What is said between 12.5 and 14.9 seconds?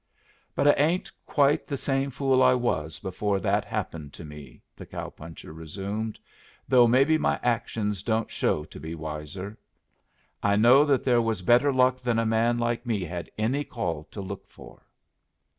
like me had any call to look for."